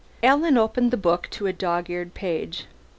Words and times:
Alan 0.23 0.57
opened 0.57 0.89
the 0.89 0.97
book 0.97 1.27
to 1.29 1.45
a 1.45 1.53
dog 1.53 1.87
eared 1.87 2.15
page. 2.15 2.65